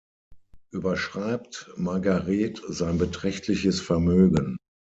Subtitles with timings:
[0.71, 4.57] Überschreibt Margaret sein beträchtliches Vermögen.